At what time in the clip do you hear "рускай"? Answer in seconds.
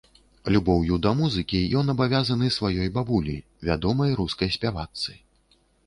4.23-4.49